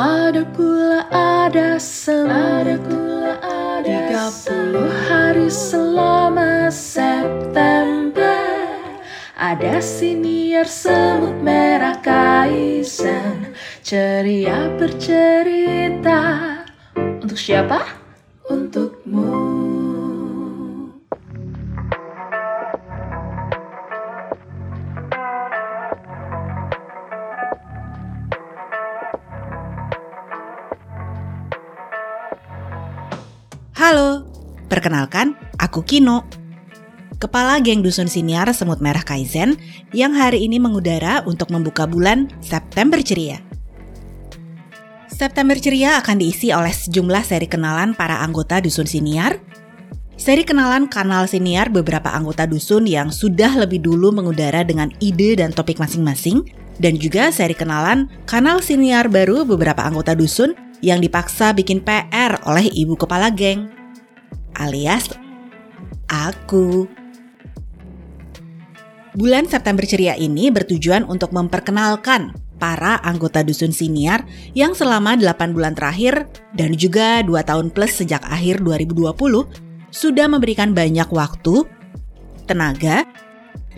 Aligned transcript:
Ada 0.00 0.48
pula 0.56 1.04
ada 1.12 1.76
semut 1.76 2.32
Ada 2.32 2.80
pula 2.88 3.36
ada 3.44 4.32
30 4.32 4.80
hari 5.12 5.52
selama 5.52 6.72
September. 6.72 8.40
Ada 9.36 9.76
siniar 9.84 10.64
semut 10.64 11.44
merah 11.44 12.00
kaizen 12.00 13.52
Ceria 13.84 14.72
bercerita. 14.80 16.64
Untuk 16.96 17.36
siapa? 17.36 17.84
Untukmu 18.48 19.59
Halo, 33.80 34.28
perkenalkan 34.68 35.32
aku 35.56 35.80
Kino. 35.80 36.28
Kepala 37.16 37.64
geng 37.64 37.80
Dusun 37.80 38.12
Siniar 38.12 38.44
Semut 38.52 38.76
Merah 38.84 39.00
Kaizen 39.00 39.56
yang 39.96 40.12
hari 40.12 40.44
ini 40.44 40.60
mengudara 40.60 41.24
untuk 41.24 41.48
membuka 41.48 41.88
bulan 41.88 42.28
September 42.44 43.00
Ceria. 43.00 43.40
September 45.08 45.56
Ceria 45.56 45.96
akan 45.96 46.20
diisi 46.20 46.52
oleh 46.52 46.68
sejumlah 46.76 47.24
seri 47.24 47.48
kenalan 47.48 47.96
para 47.96 48.20
anggota 48.20 48.60
Dusun 48.60 48.84
Siniar, 48.84 49.40
seri 50.12 50.44
kenalan 50.44 50.84
kanal 50.84 51.24
Siniar 51.24 51.72
beberapa 51.72 52.12
anggota 52.12 52.44
Dusun 52.44 52.84
yang 52.84 53.08
sudah 53.08 53.64
lebih 53.64 53.80
dulu 53.80 54.12
mengudara 54.12 54.60
dengan 54.60 54.92
ide 55.00 55.40
dan 55.40 55.56
topik 55.56 55.80
masing-masing, 55.80 56.44
dan 56.76 57.00
juga 57.00 57.32
seri 57.32 57.56
kenalan 57.56 58.12
kanal 58.28 58.60
Siniar 58.60 59.08
baru 59.08 59.48
beberapa 59.48 59.80
anggota 59.80 60.12
Dusun 60.12 60.68
yang 60.80 61.00
dipaksa 61.00 61.52
bikin 61.52 61.84
PR 61.84 62.40
oleh 62.48 62.68
ibu 62.72 62.96
kepala 62.96 63.28
geng, 63.32 63.68
alias 64.56 65.12
aku. 66.08 66.88
Bulan 69.10 69.50
September 69.50 69.82
ceria 69.82 70.14
ini 70.14 70.54
bertujuan 70.54 71.02
untuk 71.08 71.34
memperkenalkan 71.34 72.30
para 72.60 73.00
anggota 73.02 73.40
dusun 73.40 73.72
siniar 73.72 74.22
yang 74.52 74.76
selama 74.76 75.16
8 75.16 75.56
bulan 75.56 75.74
terakhir 75.74 76.28
dan 76.54 76.76
juga 76.76 77.24
2 77.24 77.32
tahun 77.42 77.72
plus 77.72 78.04
sejak 78.04 78.22
akhir 78.28 78.62
2020 78.62 79.10
sudah 79.90 80.26
memberikan 80.30 80.70
banyak 80.70 81.08
waktu, 81.10 81.66
tenaga, 82.46 83.02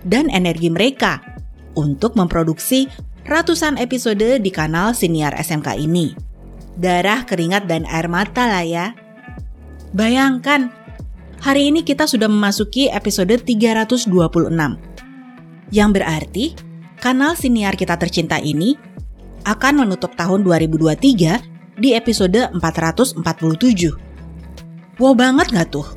dan 0.05 0.29
energi 0.29 0.69
mereka 0.69 1.23
untuk 1.73 2.19
memproduksi 2.19 2.91
ratusan 3.25 3.81
episode 3.81 4.43
di 4.43 4.51
kanal 4.53 4.93
Siniar 4.93 5.33
SMK 5.39 5.79
ini. 5.79 6.32
Darah, 6.79 7.25
keringat, 7.29 7.69
dan 7.69 7.85
air 7.89 8.09
mata 8.09 8.49
lah 8.49 8.65
ya. 8.65 8.97
Bayangkan, 9.93 10.73
hari 11.45 11.69
ini 11.69 11.85
kita 11.85 12.09
sudah 12.09 12.31
memasuki 12.31 12.89
episode 12.89 13.37
326 13.45 14.09
yang 15.73 15.91
berarti 15.93 16.53
kanal 17.01 17.37
siniar 17.37 17.77
kita 17.77 17.97
tercinta 17.97 18.41
ini 18.41 18.77
akan 19.43 19.85
menutup 19.85 20.15
tahun 20.15 20.45
2023 20.47 21.81
di 21.81 21.97
episode 21.97 22.53
447. 22.57 23.21
Wow 25.01 25.17
banget 25.17 25.51
gak 25.51 25.73
tuh? 25.73 25.89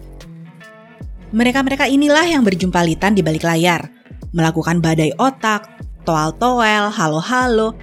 Mereka-mereka 1.36 1.92
inilah 1.92 2.24
yang 2.26 2.48
berjumpa 2.48 2.80
litan 2.88 3.12
di 3.14 3.22
balik 3.22 3.44
layar, 3.44 3.92
melakukan 4.32 4.80
badai 4.80 5.12
otak, 5.20 5.68
toal-toel, 6.08 6.88
halo-halo, 6.90 7.76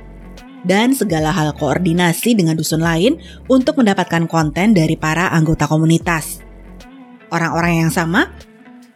dan 0.62 0.94
segala 0.94 1.34
hal 1.34 1.54
koordinasi 1.58 2.38
dengan 2.38 2.58
dusun 2.58 2.82
lain 2.82 3.18
untuk 3.50 3.78
mendapatkan 3.78 4.26
konten 4.30 4.74
dari 4.74 4.94
para 4.94 5.30
anggota 5.30 5.66
komunitas. 5.66 6.42
Orang-orang 7.32 7.86
yang 7.86 7.92
sama 7.92 8.30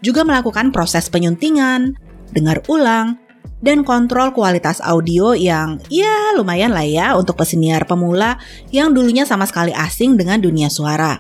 juga 0.04 0.22
melakukan 0.22 0.70
proses 0.70 1.08
penyuntingan, 1.08 1.96
dengar 2.30 2.60
ulang, 2.68 3.16
dan 3.64 3.82
kontrol 3.82 4.36
kualitas 4.36 4.84
audio 4.84 5.32
yang 5.32 5.80
ya 5.88 6.36
lumayan 6.36 6.70
lah 6.70 6.84
ya 6.84 7.06
untuk 7.16 7.40
pesiniar 7.40 7.88
pemula 7.88 8.36
yang 8.68 8.92
dulunya 8.92 9.24
sama 9.24 9.48
sekali 9.48 9.72
asing 9.72 10.14
dengan 10.20 10.38
dunia 10.38 10.68
suara. 10.68 11.18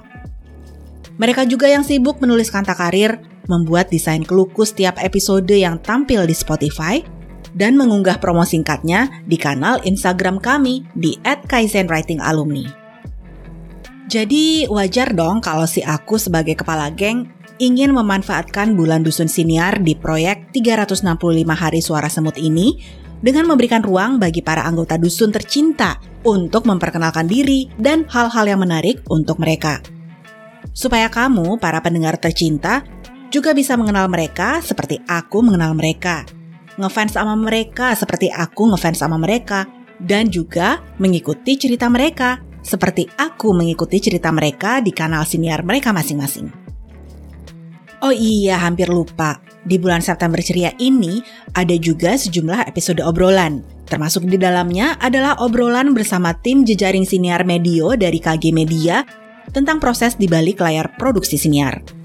Mereka 1.16 1.48
juga 1.48 1.64
yang 1.72 1.80
sibuk 1.80 2.20
menulis 2.20 2.52
kanta 2.52 2.76
karir, 2.76 3.16
membuat 3.48 3.88
desain 3.88 4.20
kelukus 4.20 4.76
setiap 4.76 5.00
episode 5.00 5.48
yang 5.48 5.80
tampil 5.80 6.28
di 6.28 6.36
Spotify, 6.36 7.00
dan 7.56 7.80
mengunggah 7.80 8.20
promo 8.20 8.44
singkatnya 8.44 9.08
di 9.24 9.40
kanal 9.40 9.80
Instagram 9.82 10.38
kami 10.38 10.84
di 10.92 11.16
@kaizenwritingalumni. 11.24 12.68
Jadi 14.06 14.70
wajar 14.70 15.16
dong 15.16 15.42
kalau 15.42 15.66
si 15.66 15.82
aku 15.82 16.14
sebagai 16.20 16.54
kepala 16.54 16.92
geng 16.94 17.26
ingin 17.58 17.90
memanfaatkan 17.90 18.76
bulan 18.76 19.02
dusun 19.02 19.26
siniar 19.26 19.80
di 19.80 19.96
proyek 19.96 20.52
365 20.52 21.56
hari 21.56 21.80
suara 21.82 22.06
semut 22.06 22.36
ini 22.36 22.78
dengan 23.18 23.48
memberikan 23.48 23.80
ruang 23.80 24.20
bagi 24.20 24.44
para 24.44 24.62
anggota 24.68 25.00
dusun 25.00 25.32
tercinta 25.32 25.96
untuk 26.22 26.68
memperkenalkan 26.68 27.24
diri 27.24 27.66
dan 27.80 28.04
hal-hal 28.12 28.44
yang 28.44 28.60
menarik 28.60 29.00
untuk 29.08 29.40
mereka. 29.40 29.80
Supaya 30.76 31.08
kamu, 31.08 31.56
para 31.56 31.80
pendengar 31.80 32.20
tercinta, 32.20 32.84
juga 33.32 33.56
bisa 33.56 33.74
mengenal 33.80 34.12
mereka 34.12 34.60
seperti 34.60 35.00
aku 35.08 35.40
mengenal 35.40 35.72
mereka. 35.72 36.28
Ngefans 36.76 37.16
sama 37.16 37.32
mereka 37.36 37.96
seperti 37.96 38.28
aku 38.28 38.72
ngefans 38.72 39.00
sama 39.00 39.16
mereka. 39.16 39.64
Dan 39.96 40.28
juga 40.28 40.84
mengikuti 41.00 41.56
cerita 41.56 41.88
mereka 41.88 42.44
seperti 42.60 43.08
aku 43.16 43.56
mengikuti 43.56 43.96
cerita 43.96 44.28
mereka 44.28 44.84
di 44.84 44.92
kanal 44.92 45.24
siniar 45.24 45.64
mereka 45.64 45.94
masing-masing. 45.94 46.52
Oh 48.04 48.12
iya, 48.12 48.60
hampir 48.60 48.92
lupa. 48.92 49.40
Di 49.64 49.80
bulan 49.80 50.04
September 50.04 50.38
ceria 50.44 50.76
ini 50.76 51.24
ada 51.56 51.72
juga 51.80 52.12
sejumlah 52.14 52.68
episode 52.68 53.00
obrolan. 53.00 53.64
Termasuk 53.88 54.28
di 54.28 54.36
dalamnya 54.36 55.00
adalah 55.00 55.40
obrolan 55.40 55.96
bersama 55.96 56.36
tim 56.36 56.66
jejaring 56.66 57.08
siniar 57.08 57.46
medio 57.48 57.96
dari 57.96 58.20
KG 58.20 58.52
Media 58.52 59.00
tentang 59.54 59.80
proses 59.80 60.18
di 60.18 60.28
balik 60.28 60.60
layar 60.60 60.92
produksi 60.98 61.40
siniar. 61.40 61.95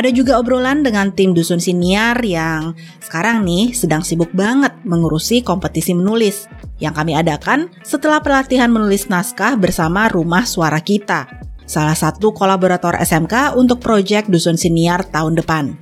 Ada 0.00 0.16
juga 0.16 0.40
obrolan 0.40 0.80
dengan 0.80 1.12
tim 1.12 1.36
dusun 1.36 1.60
siniar 1.60 2.16
yang 2.24 2.72
sekarang 3.04 3.44
nih 3.44 3.76
sedang 3.76 4.00
sibuk 4.00 4.32
banget 4.32 4.72
mengurusi 4.80 5.44
kompetisi 5.44 5.92
menulis 5.92 6.48
yang 6.80 6.96
kami 6.96 7.12
adakan 7.12 7.68
setelah 7.84 8.24
pelatihan 8.24 8.72
menulis 8.72 9.12
naskah 9.12 9.60
bersama 9.60 10.08
Rumah 10.08 10.48
Suara 10.48 10.80
Kita 10.80 11.28
salah 11.68 11.92
satu 11.92 12.32
kolaborator 12.32 12.96
SMK 12.96 13.60
untuk 13.60 13.84
proyek 13.84 14.24
Dusun 14.32 14.56
Siniar 14.56 15.04
tahun 15.04 15.36
depan. 15.36 15.76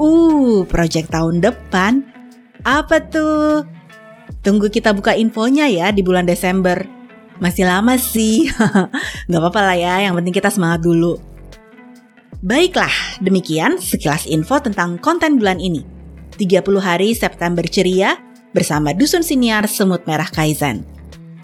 Uh, 0.00 0.64
proyek 0.64 1.12
tahun 1.12 1.44
depan? 1.44 2.08
Apa 2.64 3.12
tuh? 3.12 3.68
Tunggu 4.40 4.72
kita 4.72 4.96
buka 4.96 5.12
infonya 5.12 5.68
ya 5.68 5.92
di 5.92 6.00
bulan 6.00 6.24
Desember. 6.24 6.80
Masih 7.44 7.68
lama 7.68 8.00
sih, 8.00 8.48
Gak 9.28 9.36
apa-apa 9.36 9.60
lah 9.68 9.76
ya, 9.76 9.94
yang 10.08 10.16
penting 10.16 10.32
kita 10.32 10.48
semangat 10.48 10.80
dulu. 10.80 11.27
Baiklah, 12.38 13.18
demikian 13.18 13.82
sekilas 13.82 14.22
info 14.30 14.62
tentang 14.62 14.94
konten 15.02 15.42
bulan 15.42 15.58
ini. 15.58 15.82
30 16.38 16.62
hari 16.78 17.10
September 17.10 17.66
ceria 17.66 18.14
bersama 18.54 18.94
Dusun 18.94 19.26
Siniar 19.26 19.66
Semut 19.66 20.06
Merah 20.06 20.30
Kaizen. 20.30 20.86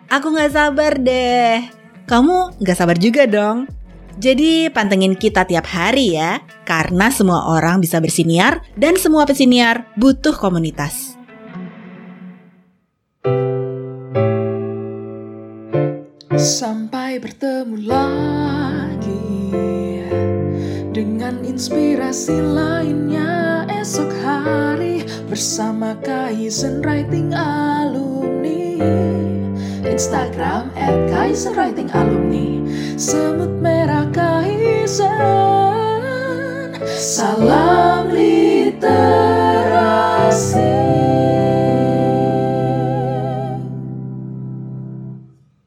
Aku 0.06 0.30
gak 0.30 0.54
sabar 0.54 0.94
deh 0.94 1.84
kamu 2.04 2.60
gak 2.60 2.76
sabar 2.76 2.96
juga 3.00 3.24
dong. 3.24 3.64
Jadi 4.14 4.70
pantengin 4.70 5.18
kita 5.18 5.42
tiap 5.42 5.66
hari 5.66 6.14
ya, 6.14 6.38
karena 6.62 7.10
semua 7.10 7.50
orang 7.50 7.82
bisa 7.82 7.98
bersiniar 7.98 8.62
dan 8.78 8.94
semua 8.94 9.26
pesiniar 9.26 9.90
butuh 9.98 10.38
komunitas. 10.38 11.18
Sampai 16.38 17.18
bertemu 17.18 17.76
lagi 17.82 18.93
dengan 21.04 21.44
inspirasi 21.44 22.32
lainnya 22.32 23.68
esok 23.68 24.08
hari 24.24 25.04
bersama 25.28 25.92
Kaizen 26.00 26.80
Writing 26.80 27.36
Alumni. 27.36 28.80
Instagram 29.84 30.72
at 30.72 30.96
Kaiser 31.12 31.52
Writing 31.52 31.92
Alumni. 31.92 32.64
Semut 32.96 33.52
merah 33.60 34.08
Kaiser 34.16 35.12
Salam 36.96 37.93